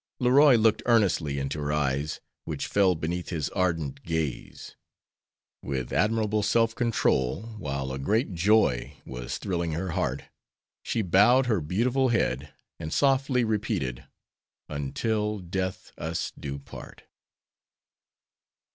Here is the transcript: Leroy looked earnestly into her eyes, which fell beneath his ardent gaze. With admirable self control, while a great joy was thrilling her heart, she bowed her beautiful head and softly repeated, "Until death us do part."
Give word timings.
Leroy 0.19 0.55
looked 0.57 0.81
earnestly 0.87 1.37
into 1.37 1.59
her 1.59 1.71
eyes, 1.71 2.19
which 2.43 2.65
fell 2.65 2.95
beneath 2.95 3.29
his 3.29 3.49
ardent 3.49 4.01
gaze. 4.01 4.75
With 5.61 5.93
admirable 5.93 6.41
self 6.41 6.73
control, 6.73 7.43
while 7.59 7.91
a 7.91 7.99
great 7.99 8.33
joy 8.33 8.97
was 9.05 9.37
thrilling 9.37 9.73
her 9.73 9.89
heart, 9.91 10.23
she 10.81 11.03
bowed 11.03 11.45
her 11.45 11.61
beautiful 11.61 12.09
head 12.09 12.51
and 12.79 12.91
softly 12.91 13.43
repeated, 13.43 14.03
"Until 14.67 15.37
death 15.37 15.91
us 15.99 16.31
do 16.31 16.57
part." 16.57 17.03